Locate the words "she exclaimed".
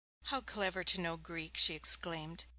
1.57-2.45